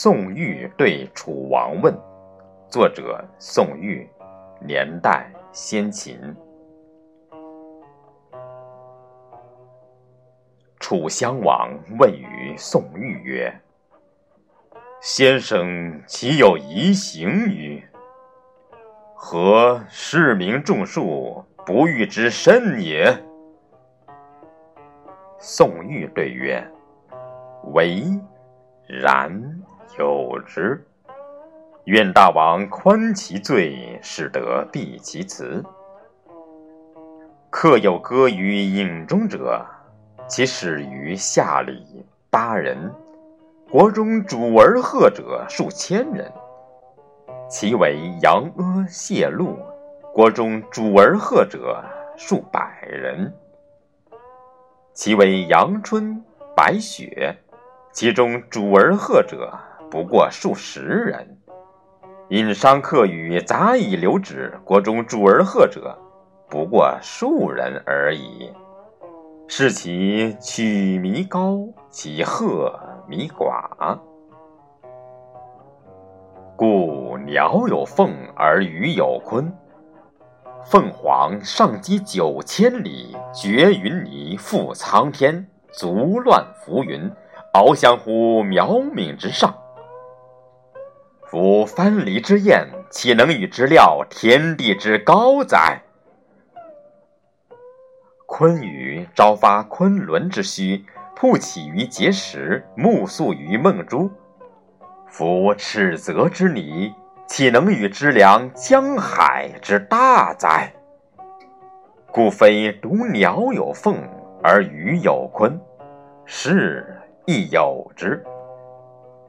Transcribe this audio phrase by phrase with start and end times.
[0.00, 1.92] 宋玉对楚王问，
[2.68, 4.08] 作者宋玉，
[4.60, 6.16] 年代先秦。
[10.78, 13.52] 楚襄王问于宋玉曰
[15.02, 17.82] ：“先生岂有疑行于？
[19.16, 23.12] 何士民众数不欲之甚也？”
[25.40, 26.64] 宋玉对曰
[27.74, 28.00] ：“唯
[28.86, 29.60] 然。”
[29.96, 30.84] 有之，
[31.84, 35.64] 愿大王宽其罪，使得避其辞。
[37.48, 39.64] 客有歌于饮中者，
[40.28, 42.92] 其始于下里八人，
[43.70, 46.30] 国中主而贺者数千人；
[47.48, 49.58] 其为阳阿、谢禄，
[50.12, 51.82] 国中主而贺者
[52.16, 53.32] 数百人；
[54.92, 56.22] 其为阳春、
[56.54, 57.36] 白雪，
[57.90, 59.58] 其中主而贺者。
[59.90, 61.38] 不过数十人，
[62.28, 65.96] 因商客与杂以留止，国中主而贺者，
[66.48, 68.52] 不过数人而已。
[69.46, 73.98] 是其取弥高，其贺弥寡。
[76.54, 79.50] 故鸟有凤而鱼有鲲。
[80.66, 87.10] 凤凰上击九千里，绝云泥，覆苍天，足乱浮云，
[87.54, 89.54] 翱翔乎渺冥之上。
[91.30, 95.78] 夫藩篱之燕，岂能与之料天地之高哉？
[98.26, 100.82] 鲲鱼朝发昆仑之墟，
[101.14, 104.10] 铺起于碣石，目宿于梦珠。
[105.06, 106.94] 夫尺泽之泥，
[107.26, 110.72] 岂能与之量江海之大哉？
[112.10, 113.96] 故非独鸟有凤
[114.42, 115.60] 而鱼有鲲，
[116.24, 116.86] 是
[117.26, 118.24] 亦有之。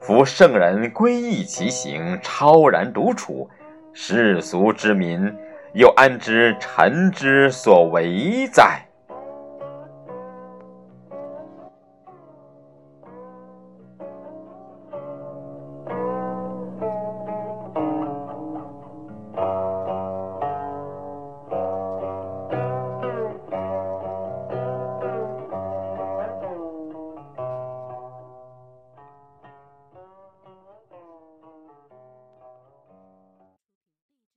[0.00, 3.48] 夫圣人归意其行，超然独处，
[3.92, 5.32] 世俗之民
[5.74, 8.80] 又安知臣之所为哉？